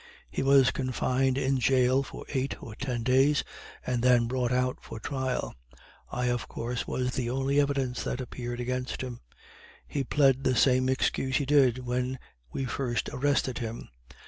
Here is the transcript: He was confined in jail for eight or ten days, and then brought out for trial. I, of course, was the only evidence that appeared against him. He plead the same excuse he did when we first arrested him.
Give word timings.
He 0.31 0.41
was 0.41 0.71
confined 0.71 1.37
in 1.37 1.59
jail 1.59 2.01
for 2.01 2.25
eight 2.29 2.55
or 2.63 2.73
ten 2.73 3.03
days, 3.03 3.43
and 3.85 4.01
then 4.01 4.25
brought 4.25 4.51
out 4.51 4.79
for 4.81 4.99
trial. 4.99 5.53
I, 6.11 6.25
of 6.25 6.47
course, 6.47 6.87
was 6.87 7.11
the 7.11 7.29
only 7.29 7.59
evidence 7.61 8.03
that 8.05 8.19
appeared 8.19 8.59
against 8.59 9.01
him. 9.03 9.19
He 9.87 10.03
plead 10.03 10.43
the 10.43 10.55
same 10.55 10.89
excuse 10.89 11.37
he 11.37 11.45
did 11.45 11.85
when 11.85 12.17
we 12.51 12.65
first 12.65 13.11
arrested 13.13 13.59
him. 13.59 13.89